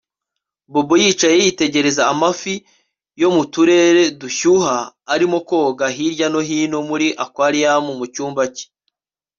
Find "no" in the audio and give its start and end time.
6.33-6.41